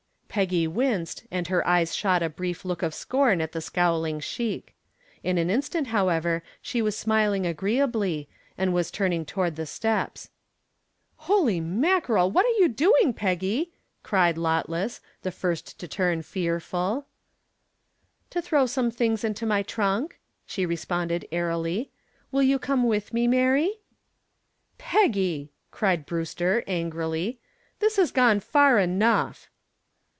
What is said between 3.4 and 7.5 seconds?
at the scowling sheik. In an instant, however, she was smiling